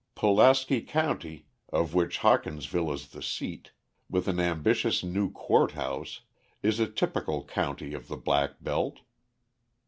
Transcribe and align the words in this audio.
Pulaski 0.15 0.81
County, 0.81 1.45
of 1.69 1.93
which 1.93 2.17
Hawkinsville 2.17 2.91
is 2.91 3.09
the 3.09 3.21
seat, 3.21 3.71
with 4.09 4.27
an 4.27 4.39
ambitious 4.39 5.03
new 5.03 5.29
court 5.31 5.73
house, 5.73 6.21
is 6.63 6.79
a 6.79 6.89
typical 6.89 7.43
county 7.45 7.93
of 7.93 8.07
the 8.07 8.17
black 8.17 8.59
belt. 8.63 9.01